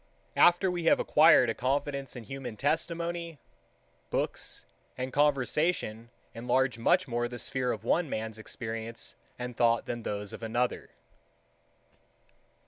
9. 0.35 0.43
After 0.47 0.71
we 0.71 0.85
have 0.85 0.99
acquired 0.99 1.47
a 1.47 1.53
confidence 1.53 2.15
in 2.15 2.23
human 2.23 2.57
testimony, 2.57 3.37
books 4.09 4.65
and 4.97 5.13
conversation 5.13 6.09
enlarge 6.33 6.79
much 6.79 7.07
more 7.07 7.27
the 7.27 7.37
sphere 7.37 7.71
of 7.71 7.83
one 7.83 8.09
man's 8.09 8.39
experience 8.39 9.13
and 9.37 9.55
thought 9.55 9.85
than 9.85 10.01
those 10.01 10.33
of 10.33 10.41
another. 10.41 10.89